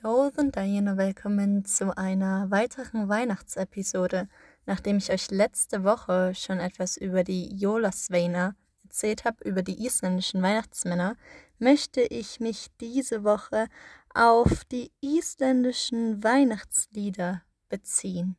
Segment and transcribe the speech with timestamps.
[0.00, 4.28] Golden Diana, willkommen zu einer weiteren Weihnachtsepisode.
[4.64, 8.54] Nachdem ich euch letzte Woche schon etwas über die Jólasveina
[8.84, 11.16] erzählt habe, über die isländischen Weihnachtsmänner,
[11.58, 13.66] möchte ich mich diese Woche
[14.14, 18.36] auf die isländischen Weihnachtslieder beziehen.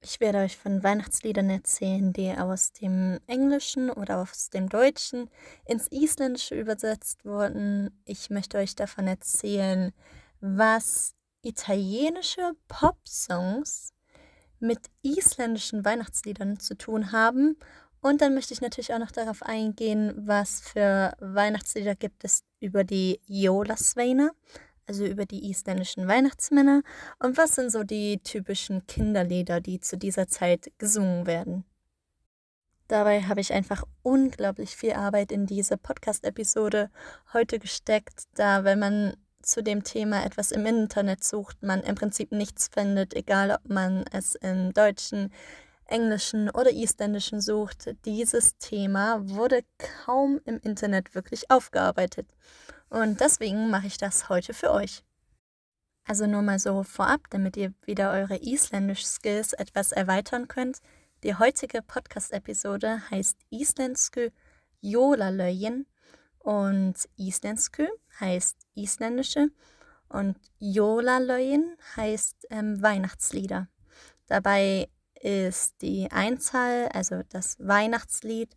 [0.00, 5.28] Ich werde euch von Weihnachtsliedern erzählen, die aus dem Englischen oder aus dem Deutschen
[5.66, 7.90] ins Isländische übersetzt wurden.
[8.06, 9.92] Ich möchte euch davon erzählen,
[10.40, 13.92] was italienische Popsongs
[14.58, 17.56] mit isländischen Weihnachtsliedern zu tun haben.
[18.00, 22.84] Und dann möchte ich natürlich auch noch darauf eingehen, was für Weihnachtslieder gibt es über
[22.84, 24.30] die Jólasveina,
[24.86, 26.82] also über die isländischen Weihnachtsmänner.
[27.18, 31.64] Und was sind so die typischen Kinderlieder, die zu dieser Zeit gesungen werden.
[32.88, 36.90] Dabei habe ich einfach unglaublich viel Arbeit in diese Podcast-Episode
[37.32, 39.16] heute gesteckt, da wenn man
[39.46, 44.04] zu dem Thema etwas im Internet sucht, man im Prinzip nichts findet, egal ob man
[44.12, 45.32] es im Deutschen,
[45.86, 47.94] Englischen oder Isländischen sucht.
[48.04, 49.62] Dieses Thema wurde
[50.04, 52.28] kaum im Internet wirklich aufgearbeitet.
[52.88, 55.04] Und deswegen mache ich das heute für euch.
[56.04, 60.80] Also nur mal so vorab, damit ihr wieder eure Isländisch-Skills etwas erweitern könnt.
[61.24, 64.30] Die heutige Podcast-Episode heißt Isländskü
[64.82, 65.86] Jólalögin
[66.46, 67.88] und Isländskü
[68.20, 69.48] heißt isländische
[70.08, 73.66] und Jólalögin heißt ähm, Weihnachtslieder.
[74.28, 74.88] Dabei
[75.20, 78.56] ist die Einzahl, also das Weihnachtslied,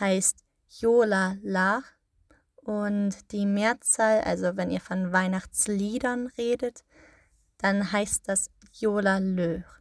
[0.00, 1.84] heißt Jólalag
[2.56, 6.84] und die Mehrzahl, also wenn ihr von Weihnachtsliedern redet,
[7.58, 9.77] dann heißt das Jólalög.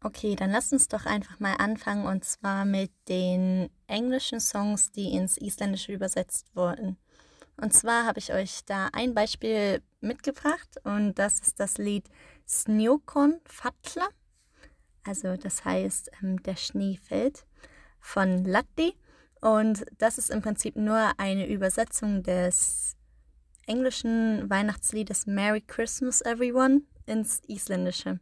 [0.00, 5.12] Okay, dann lasst uns doch einfach mal anfangen und zwar mit den englischen Songs, die
[5.12, 6.96] ins Isländische übersetzt wurden.
[7.56, 12.08] Und zwar habe ich euch da ein Beispiel mitgebracht und das ist das Lied
[12.46, 14.06] Snjókon Fatla.
[15.04, 17.44] Also das heißt, ähm, der Schnee fällt
[17.98, 18.94] von Latti.
[19.40, 22.96] Und das ist im Prinzip nur eine Übersetzung des
[23.66, 28.20] englischen Weihnachtsliedes Merry Christmas Everyone ins Isländische.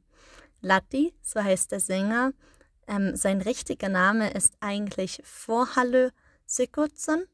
[0.66, 2.32] Latti, so heißt der Sänger.
[2.88, 6.12] Ähm, sein richtiger Name ist eigentlich Vorhalle
[6.44, 7.24] Sigurdsson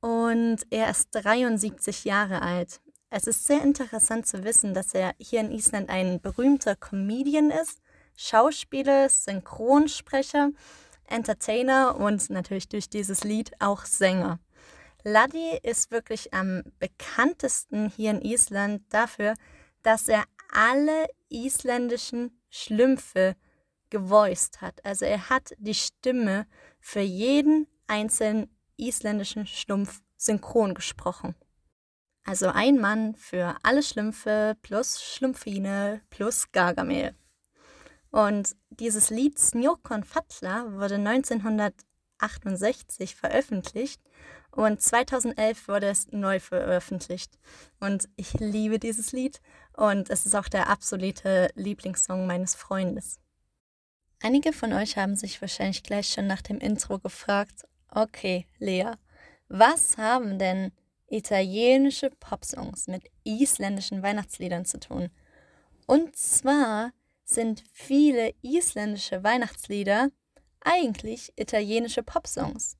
[0.00, 2.80] und er ist 73 Jahre alt.
[3.10, 7.80] Es ist sehr interessant zu wissen, dass er hier in Island ein berühmter Comedian ist,
[8.16, 10.50] Schauspieler, Synchronsprecher,
[11.06, 14.38] Entertainer und natürlich durch dieses Lied auch Sänger.
[15.02, 19.34] Laddi ist wirklich am bekanntesten hier in Island dafür,
[19.82, 23.34] dass er alle isländischen Schlümpfe
[23.90, 24.84] gevoiced hat.
[24.84, 26.46] Also er hat die Stimme
[26.80, 31.34] für jeden einzelnen isländischen Schlumpf synchron gesprochen.
[32.24, 37.14] Also ein Mann für alle Schlümpfe plus Schlumpfine plus Gargamel.
[38.10, 40.98] Und dieses Lied Snjokon Fatla wurde
[42.20, 44.00] 1968 veröffentlicht
[44.50, 47.38] und 2011 wurde es neu veröffentlicht.
[47.80, 49.40] Und ich liebe dieses Lied
[49.76, 53.18] und es ist auch der absolute Lieblingssong meines Freundes.
[54.22, 58.92] Einige von euch haben sich wahrscheinlich gleich schon nach dem Intro gefragt, Okay, Lea,
[59.48, 60.72] was haben denn
[61.08, 65.10] italienische Popsongs mit isländischen Weihnachtsliedern zu tun?
[65.86, 66.92] Und zwar
[67.24, 70.10] sind viele isländische Weihnachtslieder
[70.64, 72.76] eigentlich italienische Popsongs.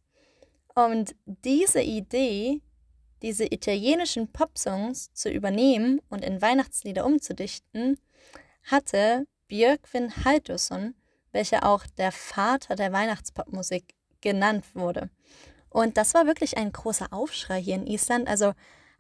[0.75, 2.61] Und diese Idee,
[3.23, 7.99] diese italienischen Popsongs zu übernehmen und in Weihnachtslieder umzudichten,
[8.65, 10.95] hatte Björkvin Haldursson,
[11.33, 15.11] welcher auch der Vater der Weihnachtspopmusik genannt wurde.
[15.69, 18.29] Und das war wirklich ein großer Aufschrei hier in Island.
[18.29, 18.53] Also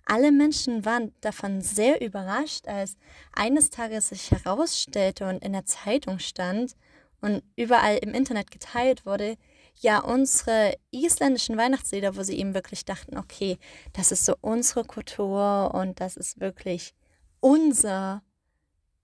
[0.04, 2.96] alle Menschen waren davon sehr überrascht, als
[3.32, 6.76] eines Tages sich herausstellte und in der Zeitung stand
[7.24, 9.37] und überall im Internet geteilt wurde,
[9.81, 13.58] ja, unsere isländischen Weihnachtslieder, wo sie eben wirklich dachten, okay,
[13.93, 16.94] das ist so unsere Kultur und das ist wirklich
[17.40, 18.22] unser.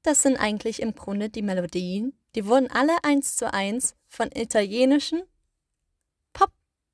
[0.03, 5.23] Das sind eigentlich im Grunde die Melodien, die wurden alle eins zu eins von italienischen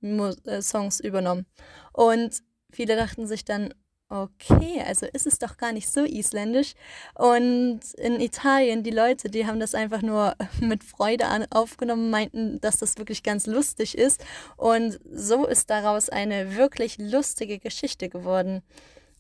[0.02, 1.46] äh, Songs übernommen.
[1.92, 3.74] Und viele dachten sich dann,
[4.08, 6.74] okay, also ist es doch gar nicht so isländisch.
[7.14, 12.78] Und in Italien, die Leute, die haben das einfach nur mit Freude aufgenommen, meinten, dass
[12.78, 14.24] das wirklich ganz lustig ist.
[14.56, 18.62] Und so ist daraus eine wirklich lustige Geschichte geworden.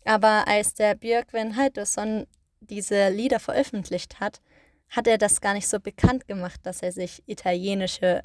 [0.04, 2.26] Aber als der Björkven Haldursson
[2.60, 4.40] diese Lieder veröffentlicht hat,
[4.88, 8.22] hat er das gar nicht so bekannt gemacht, dass er sich italienische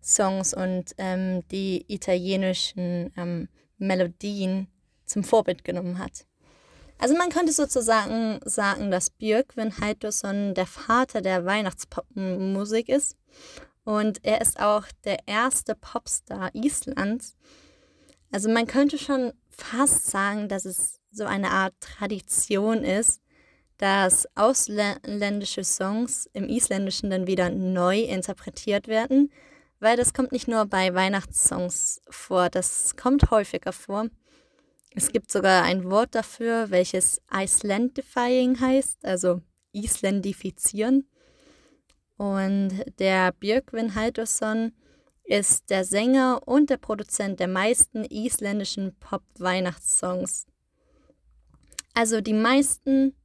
[0.00, 4.68] Songs und ähm, die italienischen ähm, Melodien
[5.14, 6.26] zum Vorbild genommen hat.
[6.98, 13.16] Also man könnte sozusagen sagen, dass Björkvin Halldórsson der Vater der Weihnachtspopmusik ist.
[13.84, 17.36] Und er ist auch der erste Popstar Islands.
[18.32, 23.20] Also man könnte schon fast sagen, dass es so eine Art Tradition ist,
[23.76, 29.30] dass ausländische Songs im Isländischen dann wieder neu interpretiert werden,
[29.78, 34.08] weil das kommt nicht nur bei Weihnachtssongs vor, das kommt häufiger vor.
[34.96, 39.42] Es gibt sogar ein Wort dafür, welches Icelandifying heißt, also
[39.72, 41.08] Islandifizieren.
[42.16, 44.72] Und der Björkvin Halldórsson
[45.24, 50.46] ist der Sänger und der Produzent der meisten isländischen Pop-Weihnachtssongs.
[51.92, 53.16] Also die meisten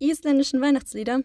[0.00, 1.22] isländischen Weihnachtslieder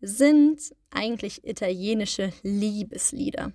[0.00, 3.52] sind eigentlich italienische Liebeslieder.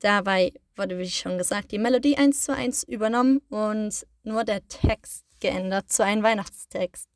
[0.00, 5.24] Dabei wurde, wie schon gesagt, die Melodie eins zu eins übernommen und nur der Text
[5.40, 7.08] geändert zu einem Weihnachtstext.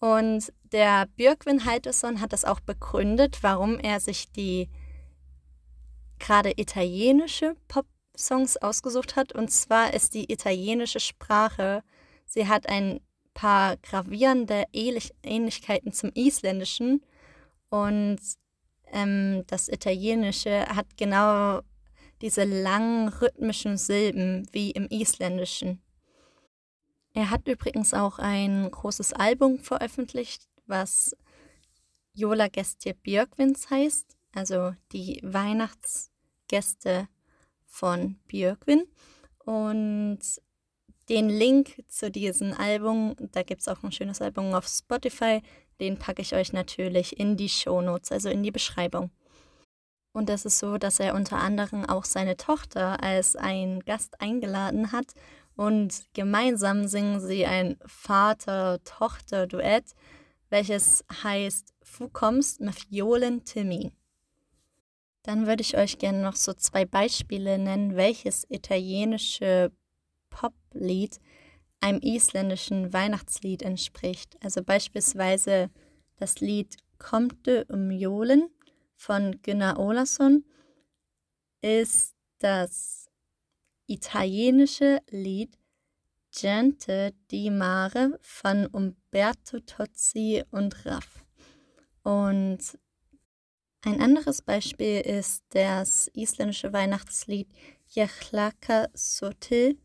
[0.00, 4.68] Und der Björkvin Halldórsson hat das auch begründet, warum er sich die
[6.18, 9.32] gerade italienische Pop-Songs ausgesucht hat.
[9.32, 11.82] Und zwar ist die italienische Sprache,
[12.26, 13.00] sie hat ein
[13.34, 17.02] paar gravierende Ähnlichkeiten zum Isländischen.
[17.70, 18.18] Und
[18.92, 21.60] ähm, das Italienische hat genau
[22.20, 25.82] diese langen rhythmischen Silben wie im Isländischen.
[27.12, 31.16] Er hat übrigens auch ein großes Album veröffentlicht, was
[32.12, 37.08] Jola Gestir Björkvins heißt, also die Weihnachtsgäste
[37.66, 38.84] von Björkvin.
[39.44, 40.20] Und
[41.08, 45.42] den Link zu diesem Album, da gibt es auch ein schönes Album auf Spotify,
[45.80, 49.10] den packe ich euch natürlich in die Show Notes, also in die Beschreibung.
[50.14, 54.92] Und das ist so, dass er unter anderem auch seine Tochter als ein Gast eingeladen
[54.92, 55.06] hat
[55.56, 59.86] und gemeinsam singen sie ein Vater-Tochter-Duett,
[60.50, 63.90] welches heißt Fu kommst mit Violen Timmy.
[65.24, 69.72] Dann würde ich euch gerne noch so zwei Beispiele nennen, welches italienische
[70.30, 71.18] Poplied
[71.80, 74.36] einem isländischen Weihnachtslied entspricht.
[74.44, 75.70] Also beispielsweise
[76.18, 78.48] das Lied Kommt um Jolen
[78.94, 80.44] von Gunnar Olason
[81.60, 83.10] ist das
[83.86, 85.58] italienische Lied
[86.30, 91.24] Gente di Mare von Umberto Tozzi und Raff.
[92.02, 92.58] Und
[93.82, 97.48] ein anderes Beispiel ist das isländische Weihnachtslied
[97.88, 99.78] Jechlaka Sotil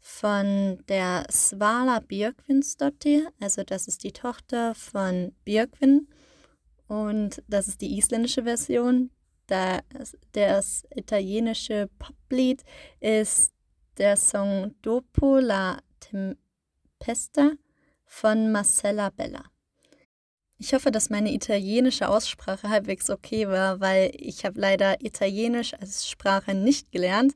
[0.00, 6.08] von der Svala Björkvinsdottir, also das ist die Tochter von Björkvin
[6.88, 9.10] und das ist die isländische Version.
[9.46, 12.62] Das, das italienische Poplied
[13.00, 13.52] ist
[13.98, 17.52] der Song Dopo la Tempesta
[18.04, 19.44] von Marcella Bella.
[20.56, 26.08] Ich hoffe, dass meine italienische Aussprache halbwegs okay war, weil ich habe leider Italienisch als
[26.08, 27.34] Sprache nicht gelernt.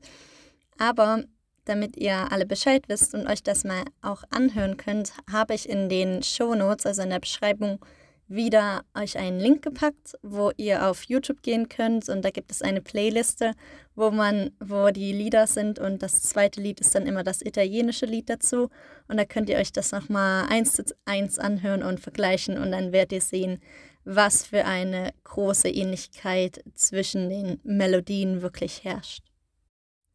[0.77, 1.23] Aber
[1.65, 5.89] damit ihr alle Bescheid wisst und euch das mal auch anhören könnt, habe ich in
[5.89, 7.79] den Show Notes, also in der Beschreibung,
[8.29, 12.07] wieder euch einen Link gepackt, wo ihr auf YouTube gehen könnt.
[12.07, 13.53] Und da gibt es eine Playliste,
[13.95, 15.79] wo man, wo die Lieder sind.
[15.79, 18.69] Und das zweite Lied ist dann immer das italienische Lied dazu.
[19.07, 22.57] Und da könnt ihr euch das nochmal eins zu eins anhören und vergleichen.
[22.57, 23.59] Und dann werdet ihr sehen,
[24.05, 29.28] was für eine große Ähnlichkeit zwischen den Melodien wirklich herrscht.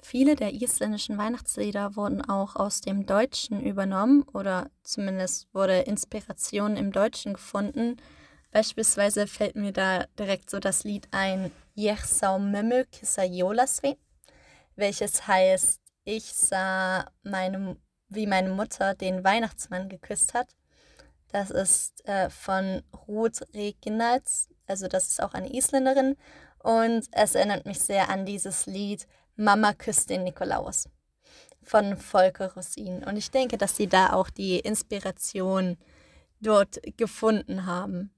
[0.05, 6.93] Viele der isländischen Weihnachtslieder wurden auch aus dem Deutschen übernommen oder zumindest wurde Inspiration im
[6.93, 7.97] Deutschen gefunden.
[8.53, 13.97] Beispielsweise fällt mir da direkt so das Lied ein Ich sá mömmu kissa jólasvein,
[14.77, 17.79] welches heißt Ich sah meine,
[18.11, 20.55] wie meine Mutter den Weihnachtsmann geküsst hat.
[21.33, 26.17] Das ist äh, von Ruth Reginalds, also das ist auch eine Isländerin
[26.59, 29.07] und es erinnert mich sehr an dieses Lied
[29.37, 30.89] Mama küsst den Nikolaus
[31.63, 33.05] von Volker Rosin.
[33.05, 35.77] Und ich denke, dass sie da auch die Inspiration
[36.41, 38.11] dort gefunden haben.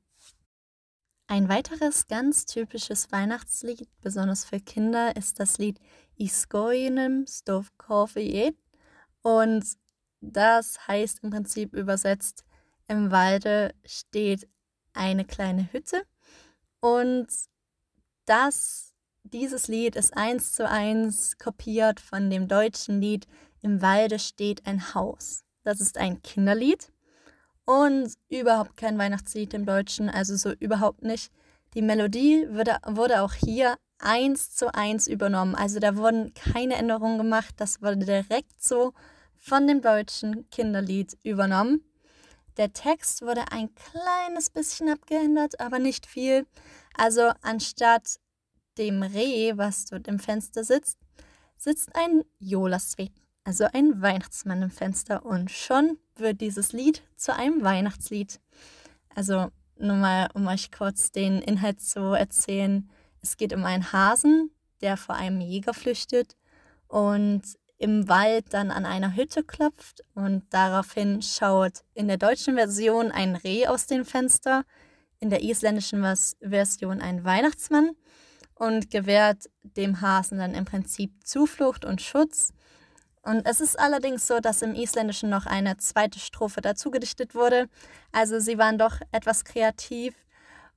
[1.29, 5.81] Ein weiteres ganz typisches Weihnachtslied, besonders für Kinder, ist das Lied
[6.17, 8.57] Iskoinem Stovkoviet.
[9.23, 9.65] Und
[10.21, 12.45] das heißt im Prinzip übersetzt,
[12.89, 14.49] im Walde steht
[14.93, 16.05] eine kleine Hütte.
[16.81, 17.27] Und
[18.25, 18.95] das
[19.33, 23.27] dieses Lied ist eins zu eins kopiert von dem deutschen Lied
[23.63, 25.45] Im Walde steht ein Haus.
[25.65, 26.93] Das ist ein Kinderlied
[27.65, 31.33] und überhaupt kein Weihnachtslied im Deutschen, also so überhaupt nicht.
[31.75, 35.55] Die Melodie wurde, wurde auch hier eins zu eins übernommen.
[35.55, 37.55] Also da wurden keine Änderungen gemacht.
[37.59, 38.93] Das wurde direkt so
[39.37, 41.83] von dem deutschen Kinderlied übernommen.
[42.57, 46.47] der Text wurde ein kleines bisschen abgeändert, aber nicht viel.
[46.97, 48.19] Also anstatt
[48.79, 50.99] dem Reh, was dort im Fenster sitzt,
[51.57, 53.13] sitzt ein Jolaswet,
[53.45, 55.25] also ein Weihnachtsmann im Fenster.
[55.25, 58.41] Und schon wird dieses Lied zu einem Weihnachtslied.
[59.15, 62.89] Also nur mal, um euch kurz den Inhalt zu erzählen.
[63.23, 66.37] Es geht um einen Hasen, der vor einem Jäger flüchtet
[66.89, 67.43] und
[67.79, 73.37] im Wald dann an einer Hütte klopft und daraufhin schaut in der deutschen Version ein
[73.37, 74.65] Reh aus dem Fenster,
[75.19, 76.03] in der isländischen
[76.41, 77.91] Version ein Weihnachtsmann
[78.57, 82.53] und gewährt dem Hasen dann im Prinzip Zuflucht und Schutz.
[83.23, 87.69] Und es ist allerdings so, dass im Isländischen noch eine zweite Strophe dazu gedichtet wurde.
[88.13, 90.15] Also sie waren doch etwas kreativ.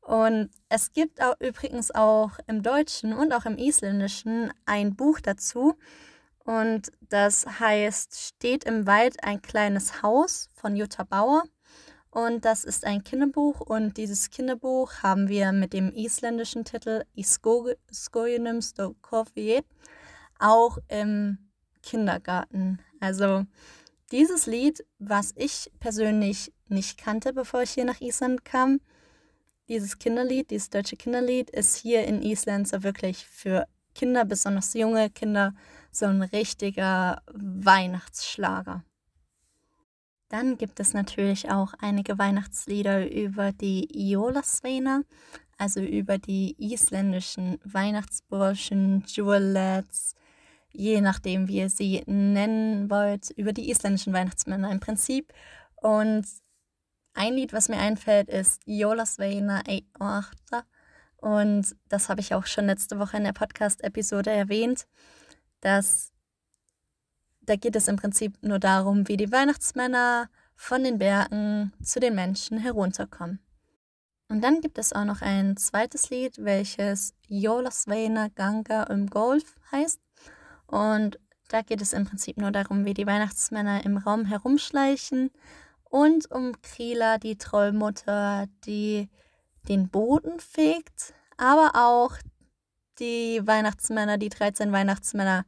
[0.02, 5.76] Und es gibt auch übrigens auch im Deutschen und auch im Isländischen ein Buch dazu.
[6.40, 11.44] Und das heißt Steht im Wald ein kleines Haus von Jutta Bauer.
[12.26, 18.62] Und das ist ein Kinderbuch und dieses Kinderbuch haben wir mit dem isländischen Titel Iskojenum
[18.62, 19.62] Stokofie
[20.38, 21.38] auch im
[21.82, 22.82] Kindergarten.
[23.00, 23.46] Also
[24.12, 28.82] dieses Lied, was ich persönlich nicht kannte, bevor ich hier nach Island kam,
[29.70, 35.10] dieses Kinderlied, dieses deutsche Kinderlied, ist hier in Island so wirklich für Kinder, besonders junge
[35.10, 35.54] Kinder,
[35.90, 38.84] so ein richtiger Weihnachtsschlager.
[40.30, 45.02] Dann gibt es natürlich auch einige Weihnachtslieder über die Jólasveina,
[45.58, 50.16] also über die isländischen Weihnachtsburschen, Jewelettes,
[50.72, 55.34] je nachdem, wie ihr sie nennen wollt, über die isländischen Weihnachtsmänner im Prinzip.
[55.76, 56.26] Und
[57.14, 60.64] ein Lied, was mir einfällt, ist Jólasveina Einoachta.
[61.18, 64.88] Und das habe ich auch schon letzte Woche in der Podcast-Episode erwähnt,
[65.60, 66.14] dass
[67.50, 72.14] da geht es im Prinzip nur darum, wie die Weihnachtsmänner von den Bergen zu den
[72.14, 73.40] Menschen herunterkommen.
[74.28, 80.00] Und dann gibt es auch noch ein zweites Lied, welches Jolasveina Ganga im Golf heißt.
[80.68, 85.32] Und da geht es im Prinzip nur darum, wie die Weihnachtsmänner im Raum herumschleichen
[85.86, 89.10] und um Krila, die Trollmutter, die
[89.68, 92.16] den Boden fegt, aber auch
[93.00, 95.46] die Weihnachtsmänner, die 13 Weihnachtsmänner,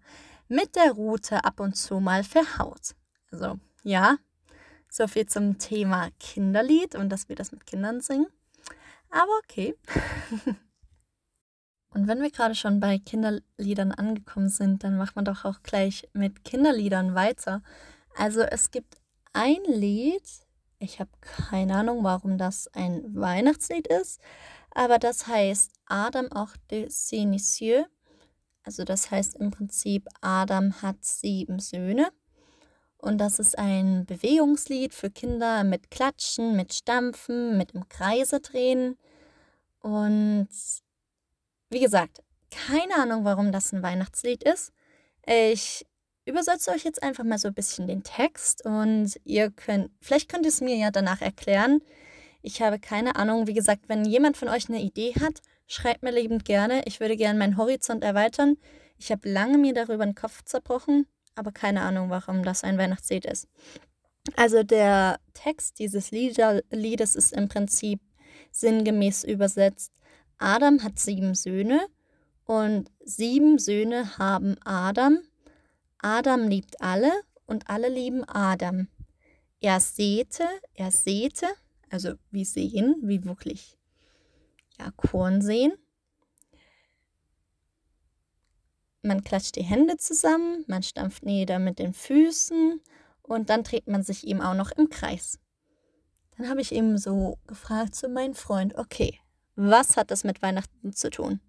[0.51, 2.93] mit der Rute ab und zu mal verhaut.
[3.31, 4.17] Also ja,
[4.89, 8.27] so viel zum Thema Kinderlied und dass wir das mit Kindern singen.
[9.09, 9.77] Aber okay.
[11.93, 16.09] und wenn wir gerade schon bei Kinderliedern angekommen sind, dann macht man doch auch gleich
[16.11, 17.63] mit Kinderliedern weiter.
[18.17, 18.97] Also es gibt
[19.31, 20.27] ein Lied,
[20.79, 24.19] ich habe keine Ahnung, warum das ein Weihnachtslied ist,
[24.71, 27.85] aber das heißt Adam auch de Sénicieux
[28.63, 32.09] also das heißt im Prinzip, Adam hat sieben Söhne.
[32.97, 38.95] Und das ist ein Bewegungslied für Kinder mit Klatschen, mit Stampfen, mit im Kreise drehen.
[39.79, 40.49] Und
[41.71, 44.71] wie gesagt, keine Ahnung, warum das ein Weihnachtslied ist.
[45.25, 45.87] Ich
[46.25, 50.45] übersetze euch jetzt einfach mal so ein bisschen den Text und ihr könnt, vielleicht könnt
[50.45, 51.81] ihr es mir ja danach erklären.
[52.43, 53.47] Ich habe keine Ahnung.
[53.47, 55.41] Wie gesagt, wenn jemand von euch eine Idee hat,
[55.71, 56.81] Schreibt mir liebend gerne.
[56.83, 58.57] Ich würde gerne meinen Horizont erweitern.
[58.97, 63.23] Ich habe lange mir darüber den Kopf zerbrochen, aber keine Ahnung, warum das ein Weihnachtslied
[63.23, 63.47] ist.
[64.35, 68.01] Also der Text dieses Liedes ist im Prinzip
[68.51, 69.93] sinngemäß übersetzt.
[70.39, 71.79] Adam hat sieben Söhne
[72.43, 75.19] und sieben Söhne haben Adam.
[75.99, 77.13] Adam liebt alle
[77.45, 78.89] und alle lieben Adam.
[79.61, 81.47] Er säte, er säte,
[81.89, 83.77] also wie sehen, wie wirklich
[84.81, 85.73] ja, Korn sehen.
[89.03, 92.81] Man klatscht die Hände zusammen, man stampft nieder mit den Füßen
[93.23, 95.39] und dann dreht man sich eben auch noch im Kreis.
[96.37, 99.19] Dann habe ich eben so gefragt zu meinem Freund, okay,
[99.55, 101.39] was hat das mit Weihnachten zu tun?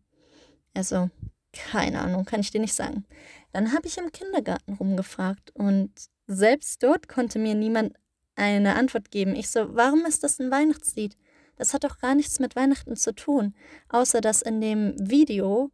[0.75, 1.11] Also,
[1.53, 3.05] keine Ahnung, kann ich dir nicht sagen.
[3.53, 5.91] Dann habe ich im Kindergarten rumgefragt und
[6.27, 7.95] selbst dort konnte mir niemand
[8.35, 9.37] eine Antwort geben.
[9.37, 11.19] Ich so, warum ist das ein Weihnachtslied?
[11.57, 13.55] Das hat doch gar nichts mit Weihnachten zu tun,
[13.89, 15.71] außer dass in dem Video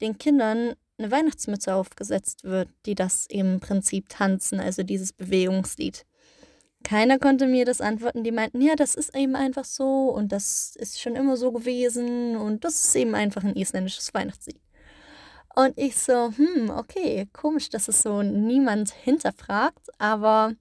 [0.00, 6.04] den Kindern eine Weihnachtsmütze aufgesetzt wird, die das im Prinzip tanzen, also dieses Bewegungslied.
[6.84, 10.74] Keiner konnte mir das antworten, die meinten, ja, das ist eben einfach so und das
[10.76, 14.60] ist schon immer so gewesen und das ist eben einfach ein isländisches Weihnachtslied.
[15.54, 20.54] Und ich so, hm, okay, komisch, dass es so niemand hinterfragt, aber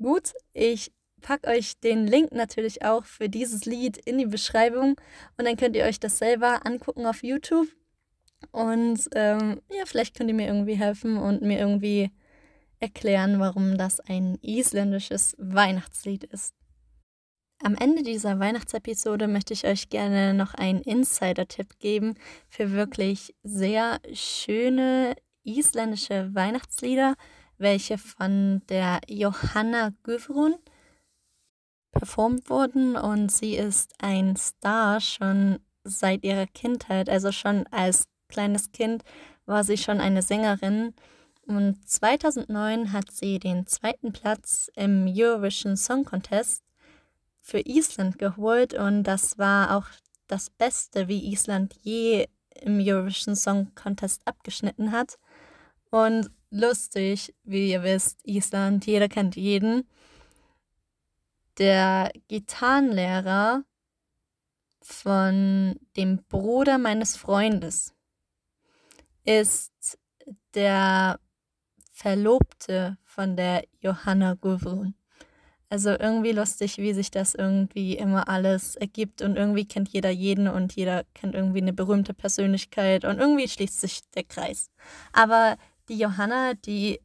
[0.00, 0.92] gut, ich
[1.26, 4.90] packe euch den Link natürlich auch für dieses Lied in die Beschreibung
[5.36, 7.66] und dann könnt ihr euch das selber angucken auf YouTube.
[8.52, 12.12] Und ähm, ja, vielleicht könnt ihr mir irgendwie helfen und mir irgendwie
[12.78, 16.54] erklären, warum das ein isländisches Weihnachtslied ist.
[17.60, 22.14] Am Ende dieser Weihnachtsepisode möchte ich euch gerne noch einen Insider-Tipp geben
[22.48, 27.16] für wirklich sehr schöne isländische Weihnachtslieder,
[27.58, 30.54] welche von der Johanna Guðrún
[31.98, 38.72] performt wurden und sie ist ein Star schon seit ihrer Kindheit, also schon als kleines
[38.72, 39.02] Kind
[39.46, 40.94] war sie schon eine Sängerin
[41.46, 46.64] und 2009 hat sie den zweiten Platz im Eurovision Song Contest
[47.40, 49.86] für Island geholt und das war auch
[50.26, 52.26] das Beste, wie Island je
[52.62, 55.18] im Eurovision Song Contest abgeschnitten hat.
[55.90, 59.86] Und lustig, wie ihr wisst, Island, jeder kennt jeden.
[61.58, 63.64] Der Gitarrenlehrer
[64.82, 67.94] von dem Bruder meines Freundes
[69.24, 69.98] ist
[70.54, 71.18] der
[71.92, 74.94] Verlobte von der Johanna Gudrun.
[75.68, 80.46] Also irgendwie lustig, wie sich das irgendwie immer alles ergibt und irgendwie kennt jeder jeden
[80.46, 84.70] und jeder kennt irgendwie eine berühmte Persönlichkeit und irgendwie schließt sich der Kreis.
[85.12, 85.56] Aber
[85.88, 87.00] die Johanna, die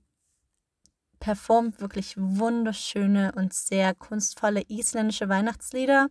[1.22, 6.10] performt wirklich wunderschöne und sehr kunstvolle isländische Weihnachtslieder.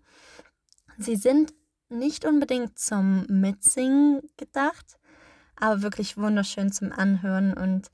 [0.96, 1.52] Sie sind
[1.90, 4.96] nicht unbedingt zum Mitsingen gedacht,
[5.56, 7.90] aber wirklich wunderschön zum Anhören und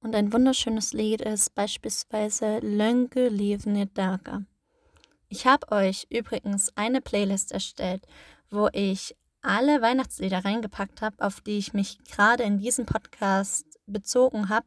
[0.00, 4.42] und ein wunderschönes Lied ist beispielsweise Lönge Livne Daga.
[5.28, 8.04] Ich habe euch übrigens eine Playlist erstellt,
[8.50, 14.48] wo ich alle Weihnachtslieder reingepackt habe, auf die ich mich gerade in diesem Podcast bezogen
[14.48, 14.66] habe.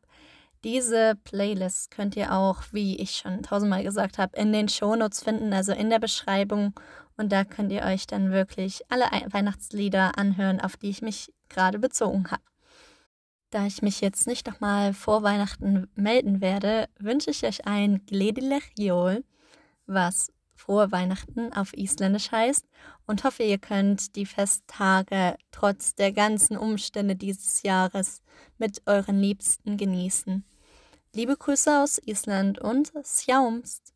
[0.65, 5.53] Diese Playlist könnt ihr auch, wie ich schon tausendmal gesagt habe, in den Shownotes finden,
[5.53, 6.73] also in der Beschreibung.
[7.17, 11.77] Und da könnt ihr euch dann wirklich alle Weihnachtslieder anhören, auf die ich mich gerade
[11.77, 12.41] bezogen habe.
[13.51, 18.71] Da ich mich jetzt nicht nochmal vor Weihnachten melden werde, wünsche ich euch ein Gledilech
[18.75, 19.23] Jol,
[19.85, 22.65] was frohe Weihnachten auf Isländisch heißt
[23.05, 28.23] und hoffe, ihr könnt die Festtage trotz der ganzen Umstände dieses Jahres
[28.57, 30.43] mit euren Liebsten genießen.
[31.15, 33.94] Liebe Grüße aus Island und Sjaumst!